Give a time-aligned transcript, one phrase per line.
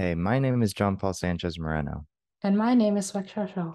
[0.00, 2.06] name is Jeanpaul Sanchez Moreno.
[2.42, 3.74] And my name is Sweksha Shaw.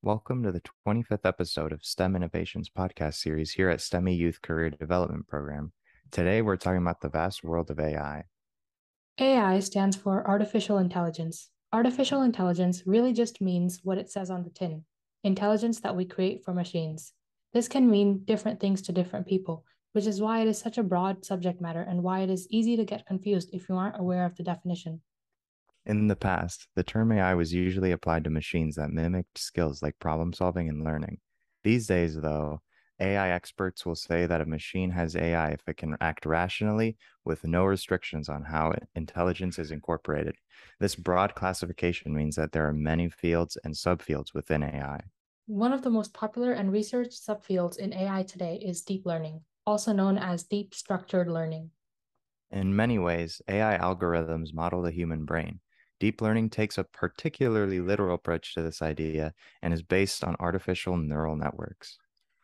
[0.00, 4.70] Welcome to the 25th episode of STEM Innovations podcast series here at STEM·E Youth Career
[4.70, 5.72] Development Program.
[6.12, 8.22] Today, we're talking about the vast world of AI.
[9.18, 11.50] AI stands for Artificial Intelligence.
[11.72, 14.84] Artificial intelligence really just means what it says on the tin
[15.24, 17.12] intelligence that we create for machines.
[17.52, 19.64] This can mean different things to different people,
[19.94, 22.76] which is why it is such a broad subject matter and why it is easy
[22.76, 25.00] to get confused if you aren't aware of the definition.
[25.86, 29.98] In the past, the term AI was usually applied to machines that mimicked skills like
[29.98, 31.18] problem solving and learning.
[31.62, 32.62] These days, though,
[33.00, 37.44] AI experts will say that a machine has AI if it can act rationally with
[37.44, 40.36] no restrictions on how intelligence is incorporated.
[40.80, 45.00] This broad classification means that there are many fields and subfields within AI.
[45.46, 49.92] One of the most popular and researched subfields in AI today is deep learning, also
[49.92, 51.72] known as deep structured learning.
[52.50, 55.60] In many ways, AI algorithms model the human brain.
[56.04, 60.98] Deep learning takes a particularly literal approach to this idea and is based on artificial
[60.98, 61.96] neural networks.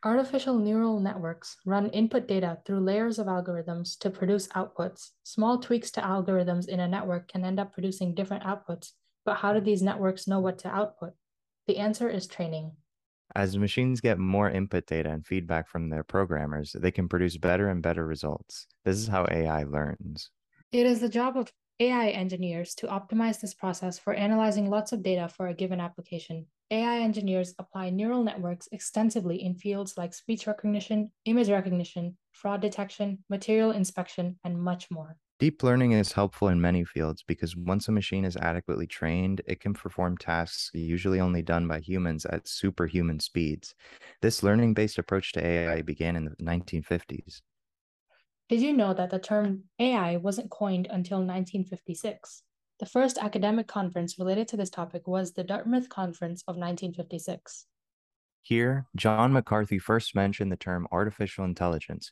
[0.03, 5.11] Artificial neural networks run input data through layers of algorithms to produce outputs.
[5.25, 8.93] Small tweaks to algorithms in a network can end up producing different outputs,
[9.27, 9.67] but how do hmm.
[9.67, 11.13] these networks know what to output?
[11.67, 12.73] The answer is training.
[13.35, 17.69] As machines get more input data and feedback from their programmers, they can produce better
[17.69, 18.69] and better results.
[18.87, 20.31] This is how AI learns.
[20.73, 25.03] It is the job of AI engineers to optimize this process for analyzing lots of
[25.03, 26.45] data for a given application.
[26.71, 33.25] AI engineers apply neural networks extensively in fields like speech recognition, image recognition, fraud detection,
[33.31, 35.17] material inspection, and much more.
[35.39, 39.59] Deep learning is helpful in many fields because once a machine is adequately trained, it
[39.59, 43.75] can perform tasks usually only done by humans at superhuman speeds.
[44.21, 47.41] This learning based approach to AI began in the 1950s.
[48.51, 52.43] Did you know that the term AI wasn't coined until 1956?
[52.81, 57.67] The first academic conference related to this topic was the Dartmouth Conference of 1956.
[58.43, 62.11] Here, John McCarthy first mentioned the term artificial intelligence,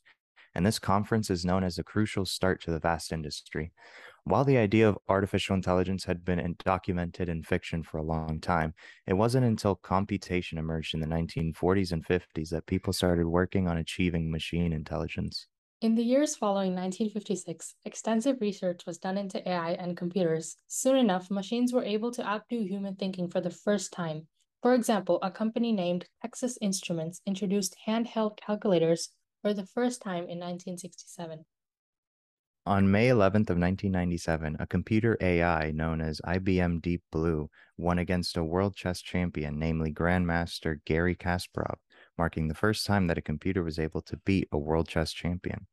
[0.55, 3.73] and this conference is known as a crucial start to the vast industry.
[4.23, 8.75] While the idea of artificial intelligence had been documented in fiction for a long time,
[9.09, 13.79] it wasn't until computation emerged in the 1940s and 50s that people started working on
[13.79, 15.49] achieving machine intelligence.
[15.81, 20.57] In the years following 1956, extensive research was done into AI and computers.
[20.67, 24.27] Soon enough, machines were able to outdo human thinking for the first time.
[24.61, 30.41] For example, a company named Texas Instruments introduced handheld calculators for the first time in
[30.41, 31.45] 1967.
[32.67, 38.37] On May 11th of 1997, a computer AI known as IBM Deep Blue won against
[38.37, 41.77] a world chess champion, namely Grandmaster Garry Kasparov,
[42.19, 45.67] marking the first time that a computer was able to beat a world chess champion.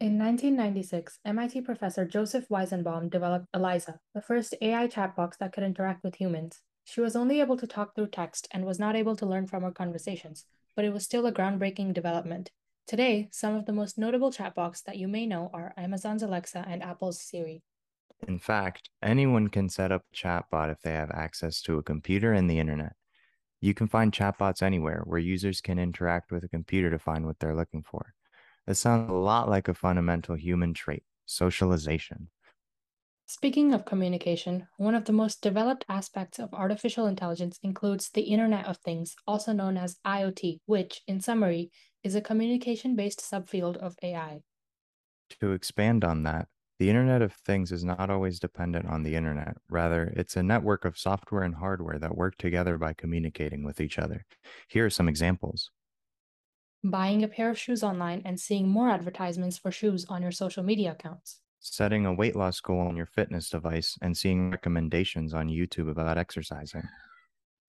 [0.00, 6.04] In 1996, MIT professor Joseph Weizenbaum developed Eliza, the first AI chatbot that could interact
[6.04, 6.60] with humans.
[6.84, 9.64] She was only able to talk through text and was not able to learn from
[9.64, 10.44] her conversations,
[10.76, 12.50] but it was still a groundbreaking development.
[12.86, 16.82] Today, some of the most notable chatbots that you may know are Amazon's Alexa and
[16.82, 17.62] Apple's Siri.
[18.26, 22.32] In fact, anyone can set up a chatbot if they have access to a computer
[22.32, 22.94] and the internet.
[23.60, 27.38] You can find chatbots anywhere where users can interact with a computer to find what
[27.38, 28.14] they're looking for.
[28.66, 32.30] This sounds a lot like a fundamental human trait socialization.
[33.26, 38.66] Speaking of communication, one of the most developed aspects of artificial intelligence includes the Internet
[38.66, 41.70] of Things, also known as IoT, which, in summary,
[42.02, 44.40] is a communication based subfield of AI.
[45.40, 46.48] To expand on that,
[46.78, 49.56] the Internet of Things is not always dependent on the Internet.
[49.68, 53.98] Rather, it's a network of software and hardware that work together by communicating with each
[53.98, 54.24] other.
[54.68, 55.70] Here are some examples
[56.84, 60.62] buying a pair of shoes online and seeing more advertisements for shoes on your social
[60.62, 65.48] media accounts, setting a weight loss goal on your fitness device and seeing recommendations on
[65.48, 66.84] YouTube about exercising,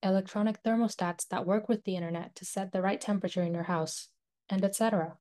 [0.04, 4.10] electronic thermostats that work with the internet to set the right temperature in your house,
[4.50, 5.18] and etc.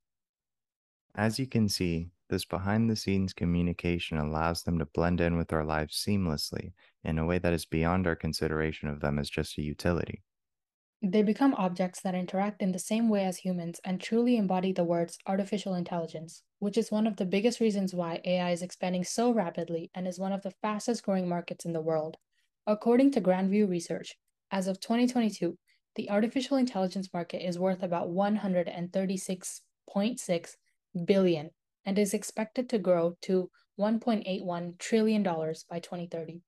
[1.15, 5.53] As you can see, this behind the scenes communication allows them to blend in with
[5.53, 6.73] our lives seamlessly
[7.05, 10.23] in a way that is beyond our consideration of them as just a utility.
[11.01, 14.83] They become objects that interact in the same way as humans and truly embody the
[14.83, 19.31] words artificial intelligence, which is one of the biggest reasons why AI is expanding so
[19.31, 22.17] rapidly and is one of the fastest growing markets in the world.
[22.67, 24.17] According to Grand View Research,
[24.51, 25.57] as of 2022,
[25.95, 30.57] the artificial intelligence market is worth about 136.6
[31.05, 31.51] billion
[31.89, 33.51] and is expected to grow to
[33.81, 36.43] $1.81 trillion by 2030.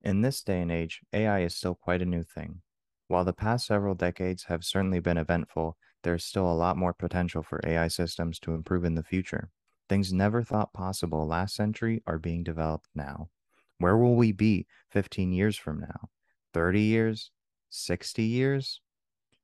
[0.00, 2.62] In this day and age, AI is still quite a new thing.
[3.08, 7.42] While the past several decades have certainly been eventful, there's still a lot more potential
[7.42, 9.50] for AI systems to improve in the future.
[9.90, 13.28] Things never thought possible last century are being developed now.
[13.76, 16.08] Where will we be 15 years from now?
[16.54, 17.30] 30 years?
[17.68, 18.80] 60 years?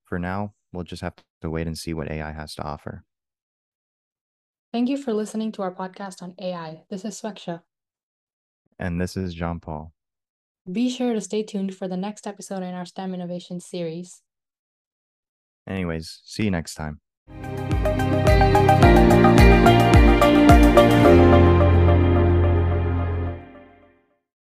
[0.04, 3.04] For now, we'll just have to wait and see what AI has to offer.
[4.72, 6.82] Thank you for listening to our podcast on AI.
[6.90, 7.62] This is Sweksha.
[8.78, 9.92] And this is Jeanpaul.
[10.70, 14.22] Be sure to stay tuned for the next episode in our STEM Innovation series.
[15.66, 17.00] Anyways, see you next time.